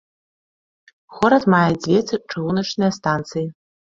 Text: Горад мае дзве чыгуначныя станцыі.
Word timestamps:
Горад 1.17 1.45
мае 1.53 1.73
дзве 1.81 1.97
чыгуначныя 2.15 2.91
станцыі. 2.97 3.45